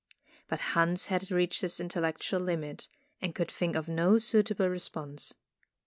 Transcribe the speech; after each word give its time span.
But 0.47 0.59
Hans 0.73 1.05
had 1.13 1.29
reached 1.29 1.61
his 1.61 1.79
intellectual 1.79 2.39
limit, 2.39 2.87
and 3.21 3.35
could 3.35 3.51
think 3.51 3.75
of 3.75 3.87
no 3.87 4.17
suitable 4.17 4.67
re 4.67 4.79
sponse. 4.79 5.35